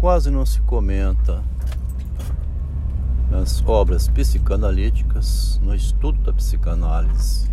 quase 0.00 0.30
não 0.30 0.46
se 0.46 0.62
comenta 0.62 1.42
nas 3.30 3.62
obras 3.66 4.08
psicanalíticas, 4.08 5.60
no 5.62 5.74
estudo 5.74 6.18
da 6.22 6.32
psicanálise. 6.32 7.50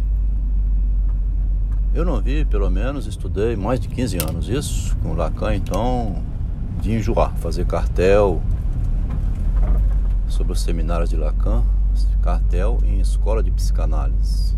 Eu 1.94 2.05
não 2.05 2.21
vi, 2.21 2.46
pelo 2.46 2.70
menos, 2.70 3.05
estudei 3.05 3.57
mais 3.57 3.81
de 3.81 3.89
15 3.89 4.18
anos 4.18 4.47
isso, 4.47 4.96
com 5.04 5.13
Lacan, 5.13 5.55
então, 5.55 6.23
de 6.81 6.94
enjoar, 6.94 7.35
fazer 7.35 7.65
cartel 7.65 8.41
sobre 10.29 10.53
os 10.53 10.61
seminários 10.61 11.09
de 11.09 11.17
Lacan, 11.17 11.65
cartel 12.21 12.77
em 12.85 13.01
escola 13.01 13.43
de 13.43 13.51
psicanálise. 13.51 14.55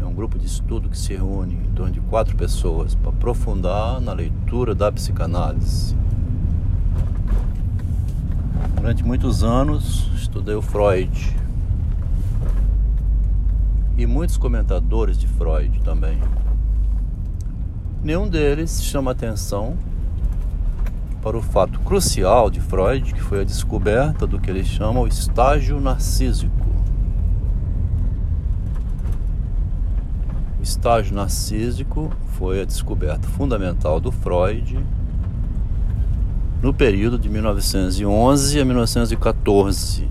É 0.00 0.04
um 0.04 0.14
grupo 0.14 0.38
de 0.38 0.46
estudo 0.46 0.88
que 0.88 0.96
se 0.96 1.14
reúne 1.14 1.54
em 1.54 1.74
torno 1.74 1.92
de 1.92 2.00
quatro 2.02 2.36
pessoas 2.36 2.94
para 2.94 3.10
aprofundar 3.10 4.00
na 4.00 4.12
leitura 4.12 4.76
da 4.76 4.92
psicanálise. 4.92 5.96
Durante 8.80 9.04
muitos 9.04 9.44
anos 9.44 10.10
estudei 10.14 10.54
o 10.54 10.62
Freud 10.62 11.36
e 13.98 14.06
muitos 14.06 14.38
comentadores 14.38 15.18
de 15.18 15.26
Freud 15.26 15.82
também. 15.82 16.18
Nenhum 18.02 18.26
deles 18.26 18.82
chama 18.82 19.10
atenção 19.10 19.76
para 21.20 21.36
o 21.36 21.42
fato 21.42 21.78
crucial 21.80 22.50
de 22.50 22.58
Freud, 22.58 23.12
que 23.12 23.20
foi 23.20 23.42
a 23.42 23.44
descoberta 23.44 24.26
do 24.26 24.40
que 24.40 24.48
ele 24.48 24.64
chama 24.64 25.00
o 25.00 25.06
estágio 25.06 25.78
narcísico. 25.78 26.66
O 30.58 30.62
estágio 30.62 31.14
narcísico 31.14 32.10
foi 32.28 32.62
a 32.62 32.64
descoberta 32.64 33.28
fundamental 33.28 34.00
do 34.00 34.10
Freud 34.10 34.82
no 36.62 36.74
período 36.74 37.18
de 37.18 37.28
1911 37.28 38.60
a 38.60 38.64
1914, 38.64 40.06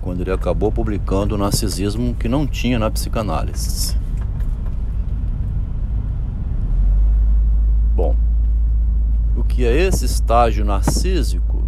quando 0.00 0.20
ele 0.20 0.30
acabou 0.30 0.70
publicando 0.70 1.34
o 1.34 1.38
narcisismo 1.38 2.14
que 2.14 2.28
não 2.28 2.46
tinha 2.46 2.78
na 2.78 2.90
psicanálise. 2.90 3.96
Bom, 7.94 8.16
o 9.36 9.42
que 9.42 9.64
é 9.64 9.76
esse 9.76 10.04
estágio 10.04 10.64
narcísico 10.64 11.64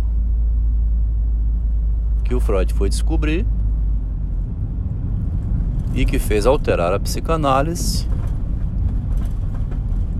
que 2.22 2.34
o 2.34 2.40
Freud 2.40 2.72
foi 2.72 2.88
descobrir 2.88 3.44
e 5.94 6.06
que 6.06 6.18
fez 6.18 6.46
alterar 6.46 6.92
a 6.94 7.00
psicanálise 7.00 8.08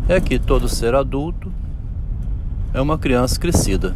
é 0.09 0.21
que 0.21 0.41
todo 0.41 0.69
ser 0.69 0.95
adulto 0.95 1.51
é 2.75 2.81
uma 2.81 2.99
criança 2.99 3.39
crescida. 3.39 3.95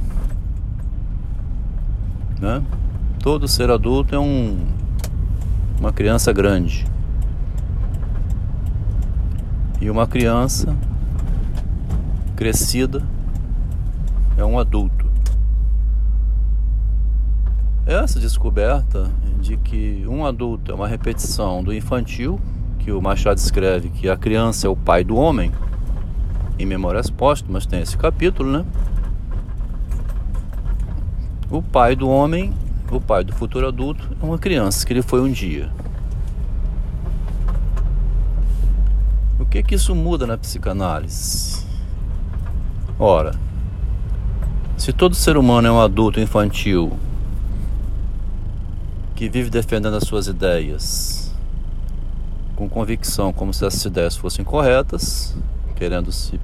Né? 2.41 2.62
Todo 3.22 3.48
ser 3.48 3.70
adulto 3.70 4.14
é 4.14 4.19
um, 4.19 4.58
uma 5.80 5.92
criança 5.92 6.32
grande. 6.32 6.86
E 9.80 9.91
uma 9.91 10.06
criança 10.06 10.77
crescida 12.34 13.02
é 14.36 14.44
um 14.44 14.58
adulto. 14.58 15.06
Essa 17.86 18.19
descoberta 18.19 19.10
de 19.41 19.56
que 19.56 20.04
um 20.08 20.27
adulto 20.27 20.72
é 20.72 20.74
uma 20.74 20.88
repetição 20.88 21.62
do 21.62 21.72
infantil, 21.72 22.38
que 22.80 22.91
o 22.91 23.00
Machado 23.00 23.38
escreve 23.38 23.88
que 23.88 24.08
a 24.08 24.16
criança 24.16 24.66
é 24.66 24.70
o 24.70 24.77
pai 24.77 25.04
do 25.04 25.16
homem, 25.16 25.52
em 26.59 26.67
Memórias 26.67 27.11
Póstumas 27.11 27.67
tem 27.67 27.81
esse 27.81 27.97
capítulo, 27.97 28.51
né? 28.51 28.65
O 31.51 31.62
pai 31.62 31.95
do 31.95 32.09
homem, 32.09 32.53
o 32.91 33.01
pai 33.01 33.23
do 33.23 33.33
futuro 33.33 33.69
adulto, 33.69 34.17
é 34.21 34.25
uma 34.25 34.39
criança 34.39 34.87
que 34.87 34.93
ele 34.93 35.03
foi 35.03 35.21
um 35.21 35.31
dia. 35.31 35.71
O 39.39 39.45
que 39.45 39.62
que 39.62 39.75
isso 39.75 39.95
muda 39.95 40.27
na 40.27 40.37
psicanálise? 40.37 41.65
Ora, 42.99 43.34
se 44.77 44.93
todo 44.93 45.15
ser 45.15 45.37
humano 45.37 45.69
é 45.69 45.72
um 45.72 45.81
adulto 45.81 46.21
infantil 46.21 46.99
que 49.15 49.28
vive 49.28 49.50
defendendo 49.50 49.97
as 49.97 50.05
suas 50.05 50.27
ideias 50.27 51.34
com 52.55 52.69
convicção, 52.69 53.33
como 53.33 53.53
se 53.53 53.65
essas 53.65 53.84
ideias 53.84 54.16
fossem 54.16 54.45
corretas, 54.45 55.37
querendo 55.76 56.10
se 56.10 56.41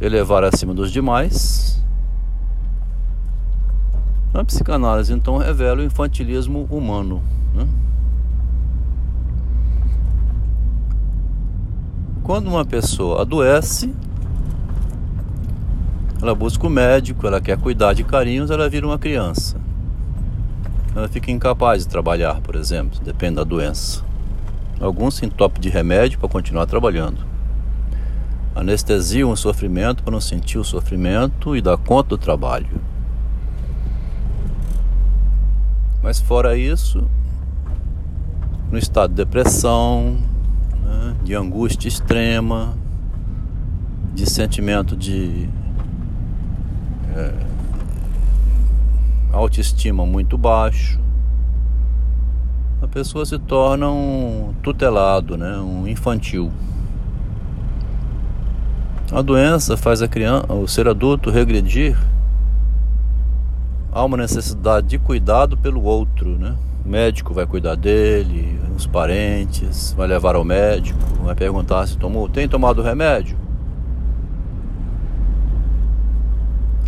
elevar 0.00 0.44
acima 0.44 0.74
dos 0.74 0.92
demais. 0.92 1.82
A 4.32 4.44
psicanálise 4.44 5.12
então 5.12 5.38
revela 5.38 5.80
o 5.80 5.84
infantilismo 5.84 6.66
humano. 6.70 7.22
Né? 7.54 7.66
Quando 12.22 12.48
uma 12.48 12.64
pessoa 12.64 13.22
adoece, 13.22 13.94
ela 16.20 16.34
busca 16.34 16.66
o 16.66 16.70
médico, 16.70 17.26
ela 17.26 17.40
quer 17.40 17.56
cuidar 17.58 17.92
de 17.92 18.04
carinhos, 18.04 18.50
ela 18.50 18.68
vira 18.68 18.86
uma 18.86 18.98
criança. 18.98 19.56
Ela 20.96 21.08
fica 21.08 21.30
incapaz 21.30 21.82
de 21.82 21.88
trabalhar, 21.88 22.40
por 22.40 22.56
exemplo, 22.56 23.00
depende 23.00 23.36
da 23.36 23.44
doença. 23.44 24.04
Alguns 24.80 25.14
se 25.14 25.26
entopem 25.26 25.60
de 25.60 25.68
remédio 25.68 26.18
para 26.18 26.28
continuar 26.28 26.66
trabalhando 26.66 27.33
anestesiam 28.54 29.30
o 29.30 29.36
sofrimento 29.36 30.02
para 30.02 30.12
não 30.12 30.20
sentir 30.20 30.58
o 30.58 30.64
sofrimento 30.64 31.56
e 31.56 31.60
dar 31.60 31.76
conta 31.76 32.10
do 32.10 32.18
trabalho. 32.18 32.80
Mas 36.02 36.20
fora 36.20 36.56
isso, 36.56 37.08
no 38.70 38.78
estado 38.78 39.10
de 39.10 39.16
depressão, 39.16 40.18
né, 40.84 41.16
de 41.24 41.34
angústia 41.34 41.88
extrema, 41.88 42.76
de 44.14 44.30
sentimento 44.30 44.96
de 44.96 45.48
é, 47.16 47.32
autoestima 49.32 50.06
muito 50.06 50.38
baixo, 50.38 51.00
a 52.82 52.86
pessoa 52.86 53.24
se 53.24 53.38
torna 53.38 53.90
um 53.90 54.54
tutelado, 54.62 55.36
né, 55.38 55.56
um 55.56 55.88
infantil. 55.88 56.52
A 59.14 59.22
doença 59.22 59.76
faz 59.76 60.02
a 60.02 60.08
criança, 60.08 60.52
o 60.52 60.66
ser 60.66 60.88
adulto 60.88 61.30
regredir. 61.30 61.96
Há 63.92 64.04
uma 64.04 64.16
necessidade 64.16 64.88
de 64.88 64.98
cuidado 64.98 65.56
pelo 65.56 65.84
outro, 65.84 66.36
né? 66.36 66.56
O 66.84 66.88
médico 66.88 67.32
vai 67.32 67.46
cuidar 67.46 67.76
dele, 67.76 68.58
os 68.76 68.88
parentes, 68.88 69.92
vai 69.92 70.08
levar 70.08 70.34
ao 70.34 70.42
médico, 70.42 70.98
vai 71.22 71.36
perguntar 71.36 71.86
se 71.86 71.96
tomou, 71.96 72.28
tem 72.28 72.48
tomado 72.48 72.82
remédio? 72.82 73.38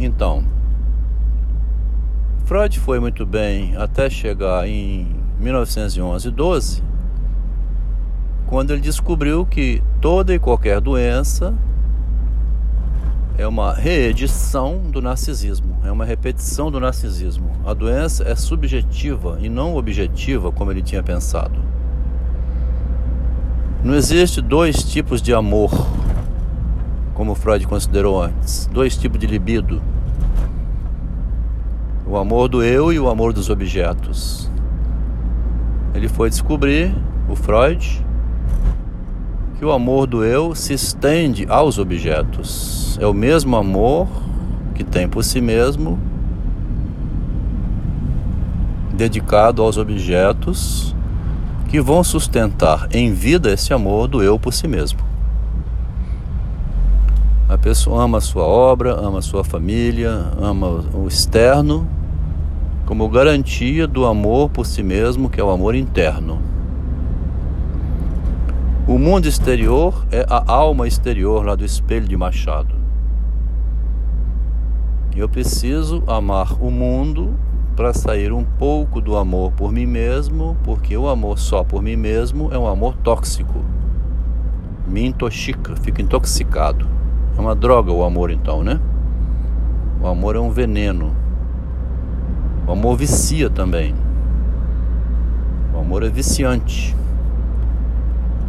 Então, 0.00 0.42
Freud 2.44 2.80
foi 2.80 2.98
muito 2.98 3.24
bem 3.24 3.76
até 3.76 4.10
chegar 4.10 4.66
em 4.66 5.14
1911 5.38 6.28
12, 6.32 6.82
quando 8.48 8.72
ele 8.72 8.80
descobriu 8.80 9.46
que 9.46 9.80
toda 10.00 10.34
e 10.34 10.40
qualquer 10.40 10.80
doença 10.80 11.54
é 13.38 13.46
uma 13.46 13.74
reedição 13.74 14.78
do 14.90 15.02
narcisismo, 15.02 15.78
é 15.84 15.90
uma 15.90 16.04
repetição 16.04 16.70
do 16.70 16.80
narcisismo. 16.80 17.50
A 17.66 17.74
doença 17.74 18.24
é 18.24 18.34
subjetiva 18.34 19.38
e 19.40 19.48
não 19.48 19.76
objetiva, 19.76 20.50
como 20.50 20.70
ele 20.70 20.82
tinha 20.82 21.02
pensado. 21.02 21.60
Não 23.84 23.94
existe 23.94 24.40
dois 24.40 24.82
tipos 24.82 25.20
de 25.20 25.34
amor, 25.34 25.70
como 27.14 27.34
Freud 27.34 27.66
considerou 27.66 28.22
antes, 28.22 28.66
dois 28.72 28.96
tipos 28.96 29.18
de 29.18 29.26
libido. 29.26 29.82
O 32.06 32.16
amor 32.16 32.48
do 32.48 32.62
eu 32.62 32.92
e 32.92 32.98
o 32.98 33.08
amor 33.08 33.32
dos 33.32 33.50
objetos. 33.50 34.50
Ele 35.94 36.08
foi 36.08 36.30
descobrir, 36.30 36.94
o 37.28 37.36
Freud, 37.36 38.05
que 39.58 39.64
o 39.64 39.72
amor 39.72 40.06
do 40.06 40.24
eu 40.24 40.54
se 40.54 40.74
estende 40.74 41.46
aos 41.48 41.78
objetos. 41.78 42.98
É 43.00 43.06
o 43.06 43.14
mesmo 43.14 43.56
amor 43.56 44.06
que 44.74 44.84
tem 44.84 45.08
por 45.08 45.24
si 45.24 45.40
mesmo, 45.40 45.98
dedicado 48.92 49.62
aos 49.62 49.76
objetos 49.76 50.94
que 51.68 51.80
vão 51.80 52.04
sustentar 52.04 52.88
em 52.92 53.12
vida 53.12 53.50
esse 53.50 53.72
amor 53.72 54.08
do 54.08 54.22
eu 54.22 54.38
por 54.38 54.52
si 54.52 54.68
mesmo. 54.68 55.00
A 57.48 57.56
pessoa 57.56 58.04
ama 58.04 58.18
a 58.18 58.20
sua 58.20 58.44
obra, 58.44 58.94
ama 58.94 59.20
a 59.20 59.22
sua 59.22 59.44
família, 59.44 60.10
ama 60.40 60.84
o 60.94 61.06
externo 61.08 61.88
como 62.84 63.08
garantia 63.08 63.86
do 63.86 64.06
amor 64.06 64.48
por 64.48 64.64
si 64.64 64.82
mesmo, 64.82 65.28
que 65.28 65.40
é 65.40 65.44
o 65.44 65.50
amor 65.50 65.74
interno. 65.74 66.55
O 68.88 69.00
mundo 69.00 69.26
exterior 69.26 70.06
é 70.12 70.24
a 70.30 70.44
alma 70.46 70.86
exterior 70.86 71.44
lá 71.44 71.56
do 71.56 71.64
espelho 71.64 72.06
de 72.06 72.16
Machado. 72.16 72.72
Eu 75.16 75.28
preciso 75.28 76.04
amar 76.06 76.52
o 76.62 76.70
mundo 76.70 77.34
para 77.74 77.92
sair 77.92 78.32
um 78.32 78.44
pouco 78.44 79.00
do 79.00 79.16
amor 79.16 79.50
por 79.50 79.72
mim 79.72 79.86
mesmo, 79.86 80.56
porque 80.62 80.96
o 80.96 81.08
amor 81.08 81.36
só 81.36 81.64
por 81.64 81.82
mim 81.82 81.96
mesmo 81.96 82.48
é 82.52 82.58
um 82.58 82.68
amor 82.68 82.94
tóxico. 82.98 83.64
Me 84.86 85.04
intoxica, 85.04 85.74
fico 85.74 86.00
intoxicado. 86.00 86.86
É 87.36 87.40
uma 87.40 87.56
droga 87.56 87.90
o 87.90 88.04
amor 88.04 88.30
então, 88.30 88.62
né? 88.62 88.78
O 90.00 90.06
amor 90.06 90.36
é 90.36 90.38
um 90.38 90.50
veneno. 90.50 91.12
O 92.68 92.70
amor 92.70 92.96
vicia 92.96 93.50
também. 93.50 93.96
O 95.74 95.80
amor 95.80 96.04
é 96.04 96.08
viciante. 96.08 96.94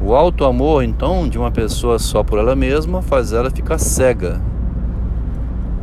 O 0.01 0.13
alto 0.13 0.45
amor, 0.45 0.83
então, 0.83 1.27
de 1.27 1.37
uma 1.37 1.49
pessoa 1.49 1.97
só 1.97 2.23
por 2.23 2.37
ela 2.37 2.55
mesma, 2.55 3.01
faz 3.01 3.33
ela 3.33 3.49
ficar 3.49 3.77
cega. 3.77 4.39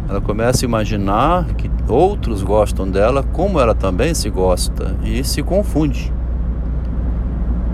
Ela 0.09 0.21
começa 0.21 0.65
a 0.65 0.69
imaginar 0.69 1.47
que 1.55 1.71
outros 1.89 2.43
gostam 2.43 2.89
dela 2.89 3.23
como 3.23 3.59
ela 3.59 3.75
também 3.75 4.15
se 4.15 4.31
gosta 4.31 4.95
e 5.03 5.25
se 5.25 5.43
confunde. 5.43 6.13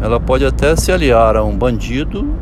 Ela 0.01 0.19
pode 0.19 0.47
até 0.47 0.75
se 0.77 0.91
aliar 0.91 1.37
a 1.37 1.45
um 1.45 1.57
bandido 1.57 2.35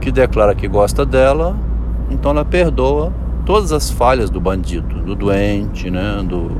que 0.00 0.12
declara 0.12 0.54
que 0.54 0.68
gosta 0.68 1.04
dela, 1.04 1.56
então 2.10 2.30
ela 2.30 2.44
perdoa 2.44 3.12
todas 3.44 3.72
as 3.72 3.90
falhas 3.90 4.30
do 4.30 4.40
bandido, 4.40 5.00
do 5.02 5.16
doente, 5.16 5.90
né, 5.90 6.22
do, 6.22 6.52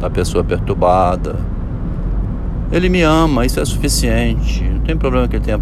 da 0.00 0.08
pessoa 0.08 0.42
perturbada. 0.42 1.36
Ele 2.70 2.88
me 2.88 3.02
ama, 3.02 3.44
isso 3.44 3.60
é 3.60 3.64
suficiente. 3.64 4.77
Tem 4.88 4.96
problema 4.96 5.28
que 5.28 5.36
ele 5.36 5.44
tenha 5.44 5.58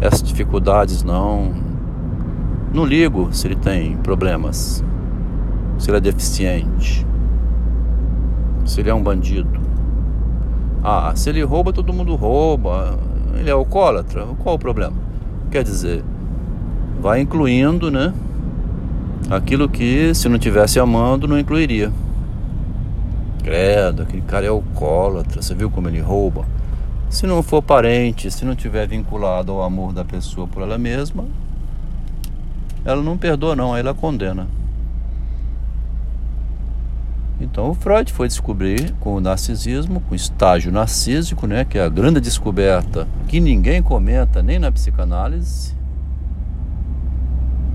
essas 0.00 0.22
dificuldades, 0.22 1.02
não. 1.02 1.52
Não 2.72 2.84
ligo 2.84 3.30
se 3.32 3.48
ele 3.48 3.56
tem 3.56 3.96
problemas, 3.96 4.84
se 5.76 5.90
ele 5.90 5.96
é 5.96 6.00
deficiente, 6.00 7.04
se 8.64 8.78
ele 8.78 8.90
é 8.90 8.94
um 8.94 9.02
bandido. 9.02 9.60
Ah, 10.84 11.14
se 11.16 11.28
ele 11.28 11.42
rouba, 11.42 11.72
todo 11.72 11.92
mundo 11.92 12.14
rouba. 12.14 12.96
Ele 13.34 13.50
é 13.50 13.52
alcoólatra, 13.52 14.24
qual 14.38 14.54
o 14.54 14.58
problema? 14.58 14.94
Quer 15.50 15.64
dizer, 15.64 16.04
vai 17.00 17.22
incluindo, 17.22 17.90
né? 17.90 18.14
Aquilo 19.28 19.68
que 19.68 20.14
se 20.14 20.28
não 20.28 20.38
tivesse 20.38 20.78
amando 20.78 21.26
não 21.26 21.36
incluiria. 21.36 21.90
Credo, 23.42 24.02
aquele 24.02 24.22
cara 24.22 24.46
é 24.46 24.48
alcoólatra, 24.48 25.42
você 25.42 25.56
viu 25.56 25.68
como 25.68 25.88
ele 25.88 26.00
rouba? 26.00 26.44
Se 27.10 27.26
não 27.26 27.42
for 27.42 27.62
parente, 27.62 28.30
se 28.30 28.44
não 28.44 28.56
tiver 28.56 28.88
vinculado 28.88 29.52
ao 29.52 29.62
amor 29.62 29.92
da 29.92 30.04
pessoa 30.04 30.46
por 30.46 30.62
ela 30.62 30.76
mesma, 30.76 31.24
ela 32.84 33.02
não 33.02 33.16
perdoa 33.16 33.54
não, 33.54 33.76
ela 33.76 33.94
condena. 33.94 34.46
Então 37.40 37.70
o 37.70 37.74
Freud 37.74 38.12
foi 38.12 38.28
descobrir 38.28 38.94
com 39.00 39.14
o 39.14 39.20
narcisismo, 39.20 40.00
com 40.00 40.12
o 40.12 40.16
estágio 40.16 40.72
narcísico, 40.72 41.46
né, 41.46 41.64
que 41.64 41.78
é 41.78 41.84
a 41.84 41.88
grande 41.88 42.20
descoberta 42.20 43.06
que 43.28 43.40
ninguém 43.40 43.82
comenta 43.82 44.42
nem 44.42 44.58
na 44.58 44.72
psicanálise, 44.72 45.74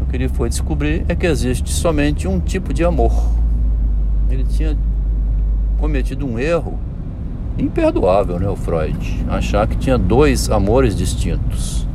que 0.10 0.16
ele 0.18 0.28
foi 0.28 0.50
descobrir 0.50 1.06
é 1.08 1.16
que 1.16 1.28
existe 1.28 1.72
somente 1.72 2.28
um 2.28 2.40
tipo 2.40 2.74
de 2.74 2.84
amor. 2.84 3.14
Ele 4.30 4.44
tinha 4.44 4.78
cometido 5.78 6.26
um 6.26 6.38
erro 6.40 6.80
imperdoável, 7.62 8.40
né, 8.40 8.48
o 8.48 8.56
Freud, 8.56 9.26
achar 9.28 9.68
que 9.68 9.78
tinha 9.78 9.98
dois 9.98 10.50
amores 10.50 10.96
distintos. 10.96 11.88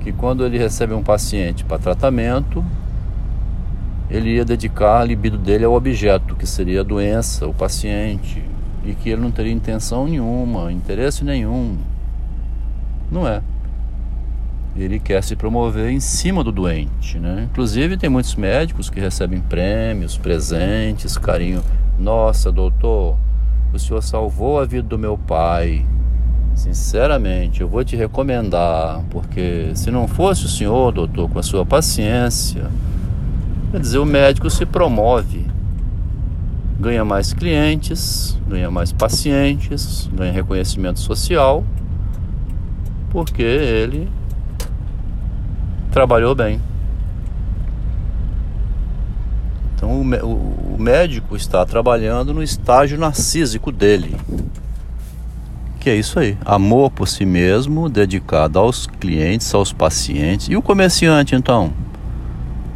Que 0.00 0.12
quando 0.12 0.44
ele 0.44 0.58
recebe 0.58 0.94
um 0.94 1.02
paciente 1.02 1.64
para 1.64 1.78
tratamento, 1.78 2.64
ele 4.10 4.36
ia 4.36 4.44
dedicar 4.44 5.00
a 5.00 5.04
libido 5.04 5.36
dele 5.36 5.64
ao 5.64 5.74
objeto, 5.74 6.34
que 6.34 6.46
seria 6.46 6.80
a 6.80 6.84
doença, 6.84 7.46
o 7.46 7.54
paciente, 7.54 8.42
e 8.84 8.94
que 8.94 9.10
ele 9.10 9.20
não 9.20 9.30
teria 9.30 9.52
intenção 9.52 10.06
nenhuma, 10.06 10.72
interesse 10.72 11.24
nenhum. 11.24 11.76
Não 13.10 13.26
é 13.26 13.42
ele 14.76 14.98
quer 14.98 15.22
se 15.22 15.34
promover 15.34 15.90
em 15.90 16.00
cima 16.00 16.44
do 16.44 16.52
doente, 16.52 17.18
né? 17.18 17.48
Inclusive 17.50 17.96
tem 17.96 18.08
muitos 18.08 18.34
médicos 18.36 18.88
que 18.88 19.00
recebem 19.00 19.40
prêmios, 19.40 20.16
presentes, 20.16 21.18
carinho. 21.18 21.62
Nossa, 21.98 22.52
doutor, 22.52 23.16
o 23.72 23.78
senhor 23.78 24.02
salvou 24.02 24.58
a 24.60 24.64
vida 24.64 24.88
do 24.88 24.98
meu 24.98 25.18
pai. 25.18 25.84
Sinceramente, 26.54 27.60
eu 27.60 27.68
vou 27.68 27.84
te 27.84 27.94
recomendar, 27.94 29.02
porque 29.10 29.70
se 29.74 29.90
não 29.90 30.08
fosse 30.08 30.46
o 30.46 30.48
senhor, 30.48 30.92
doutor, 30.92 31.28
com 31.30 31.38
a 31.38 31.42
sua 31.42 31.64
paciência, 31.64 32.68
quer 33.70 33.80
dizer, 33.80 33.98
o 33.98 34.06
médico 34.06 34.50
se 34.50 34.66
promove, 34.66 35.46
ganha 36.80 37.04
mais 37.04 37.32
clientes, 37.32 38.36
ganha 38.48 38.70
mais 38.70 38.90
pacientes, 38.90 40.10
ganha 40.12 40.32
reconhecimento 40.32 40.98
social, 40.98 41.64
porque 43.10 43.42
ele 43.42 44.08
trabalhou 45.90 46.34
bem. 46.34 46.60
Então 49.74 49.87
o, 49.87 49.87
o, 49.98 50.74
o 50.74 50.76
médico 50.78 51.36
está 51.36 51.64
trabalhando 51.64 52.32
no 52.32 52.42
estágio 52.42 52.98
narcísico 52.98 53.72
dele. 53.72 54.16
Que 55.80 55.90
é 55.90 55.96
isso 55.96 56.18
aí, 56.18 56.36
amor 56.44 56.90
por 56.90 57.06
si 57.06 57.24
mesmo, 57.24 57.88
dedicado 57.88 58.58
aos 58.58 58.86
clientes, 58.86 59.54
aos 59.54 59.72
pacientes. 59.72 60.48
E 60.48 60.56
o 60.56 60.62
comerciante 60.62 61.34
então? 61.34 61.72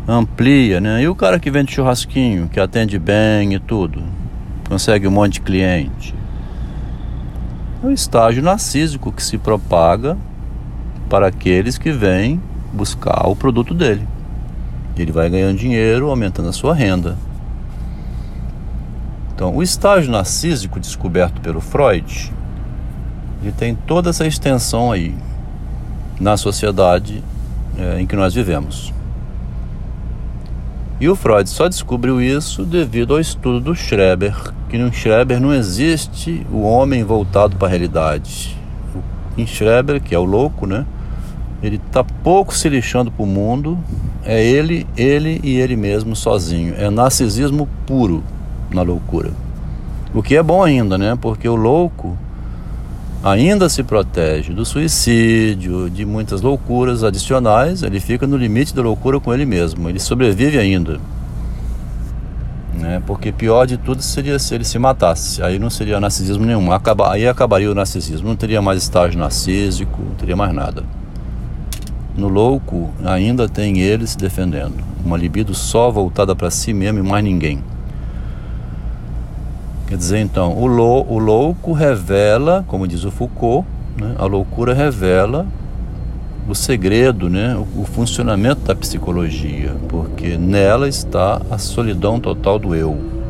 Amplia, 0.07 0.81
né? 0.81 1.03
E 1.03 1.09
o 1.09 1.15
cara 1.15 1.39
que 1.39 1.51
vende 1.51 1.73
churrasquinho, 1.73 2.49
que 2.49 2.61
atende 2.61 2.99
bem 2.99 3.55
e 3.55 3.59
tudo, 3.59 4.03
consegue 4.69 5.07
um 5.07 5.11
monte 5.11 5.35
de 5.35 5.41
cliente. 5.41 6.15
É 7.83 7.87
o 7.87 7.91
estágio 7.91 8.43
narcísico 8.43 9.13
que 9.13 9.23
se 9.23 9.37
propaga 9.39 10.17
para 11.09 11.27
aqueles 11.27 11.77
que 11.77 11.91
vêm 11.91 12.41
buscar 12.73 13.29
o 13.29 13.37
produto 13.37 13.75
dele. 13.75 14.07
Ele 14.97 15.12
vai 15.12 15.29
ganhando 15.31 15.59
dinheiro, 15.59 16.11
aumentando 16.11 16.49
a 16.49 16.53
sua 16.53 16.75
renda. 16.75 17.17
Então, 19.35 19.56
o 19.56 19.62
estágio 19.62 20.12
narcísico 20.12 20.79
descoberto 20.79 21.41
pelo 21.41 21.61
Freud, 21.61 22.33
ele 23.43 23.53
tem 23.53 23.75
toda 23.75 24.11
essa 24.11 24.27
extensão 24.27 24.93
aí 24.93 25.15
na 26.21 26.37
sociedade 26.37 27.25
é, 27.77 28.00
em 28.00 28.06
que 28.06 28.15
nós 28.15 28.35
vivemos. 28.35 28.93
E 31.00 31.09
o 31.09 31.16
Freud 31.16 31.50
só 31.50 31.66
descobriu 31.66 32.21
isso 32.21 32.64
devido 32.64 33.14
ao 33.14 33.21
estudo 33.21 33.59
do 33.59 33.75
Schreber, 33.75 34.37
que 34.69 34.78
no 34.78 34.93
Schreber 34.93 35.40
não 35.40 35.52
existe 35.52 36.47
o 36.52 36.62
homem 36.62 37.02
voltado 37.02 37.57
para 37.57 37.66
a 37.66 37.71
realidade. 37.71 38.57
Em 39.37 39.45
Schreber, 39.45 40.00
que 40.00 40.14
é 40.14 40.19
o 40.19 40.25
louco, 40.25 40.64
né? 40.64 40.87
Ele 41.61 41.81
está 41.85 42.05
pouco 42.05 42.55
se 42.55 42.69
lixando 42.69 43.11
para 43.11 43.25
o 43.25 43.26
mundo. 43.26 43.76
É 44.25 44.43
ele, 44.43 44.87
ele 44.97 45.41
e 45.43 45.59
ele 45.59 45.76
mesmo 45.76 46.14
sozinho. 46.14 46.75
É 46.76 46.88
narcisismo 46.88 47.69
puro 47.87 48.23
na 48.71 48.83
loucura. 48.83 49.31
O 50.14 50.23
que 50.23 50.37
é 50.37 50.43
bom 50.43 50.62
ainda, 50.62 50.97
né? 50.97 51.19
Porque 51.21 51.49
o 51.49 51.57
louco 51.57 52.17
ainda 53.25 53.69
se 53.69 53.83
protege 53.83 54.52
do 54.52 54.64
suicídio, 54.64 55.88
de 55.88 56.05
muitas 56.05 56.41
loucuras 56.41 57.02
adicionais. 57.02 57.83
Ele 57.83 57.99
fica 57.99 58.26
no 58.26 58.37
limite 58.37 58.75
da 58.75 58.83
loucura 58.83 59.19
com 59.19 59.33
ele 59.33 59.45
mesmo. 59.45 59.88
Ele 59.88 59.99
sobrevive 59.99 60.59
ainda. 60.59 61.00
Né? 62.75 63.02
Porque 63.07 63.33
pior 63.33 63.67
de 63.67 63.76
tudo 63.76 64.02
seria 64.02 64.38
se 64.38 64.55
ele 64.55 64.64
se 64.64 64.79
matasse. 64.79 65.43
Aí 65.43 65.59
não 65.59 65.71
seria 65.71 65.99
narcisismo 65.99 66.45
nenhum. 66.45 66.71
Acaba, 66.71 67.12
aí 67.12 67.26
acabaria 67.26 67.71
o 67.71 67.75
narcisismo. 67.75 68.29
Não 68.29 68.37
teria 68.37 68.62
mais 68.62 68.83
estágio 68.83 69.19
narcísico, 69.19 70.00
não 70.00 70.14
teria 70.14 70.37
mais 70.37 70.55
nada. 70.55 70.85
No 72.16 72.28
louco, 72.28 72.90
ainda 73.04 73.49
tem 73.49 73.78
ele 73.78 74.07
se 74.07 74.19
defendendo. 74.19 74.75
Uma 75.04 75.16
libido 75.16 75.54
só 75.54 75.90
voltada 75.90 76.37
para 76.37 76.50
si 76.50 76.73
mesmo 76.73 76.99
e 76.99 77.02
mais 77.02 77.25
ninguém. 77.25 77.61
Quer 79.87 79.97
dizer, 79.97 80.19
então, 80.21 80.57
o, 80.57 80.66
lou 80.66 81.07
o 81.11 81.19
louco 81.19 81.73
revela, 81.73 82.64
como 82.66 82.87
diz 82.87 83.04
o 83.04 83.11
Foucault, 83.11 83.66
né, 83.99 84.14
a 84.19 84.25
loucura 84.25 84.73
revela 84.73 85.47
o 86.49 86.54
segredo, 86.54 87.28
né, 87.28 87.57
o, 87.57 87.83
o 87.83 87.85
funcionamento 87.85 88.62
da 88.62 88.75
psicologia, 88.75 89.75
porque 89.88 90.37
nela 90.37 90.88
está 90.88 91.40
a 91.50 91.59
solidão 91.59 92.19
total 92.19 92.59
do 92.59 92.75
eu. 92.75 93.22